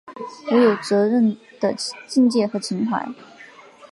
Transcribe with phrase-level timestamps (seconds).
[0.49, 1.75] 我有责任的
[2.07, 3.05] 境界和情怀